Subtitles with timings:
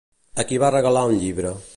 [0.43, 1.53] A qui va regalar un llibre?